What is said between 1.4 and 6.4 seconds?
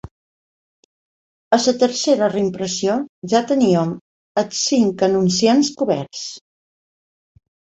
A la tercera reimpressió ja teníem els cinc anunciants coberts.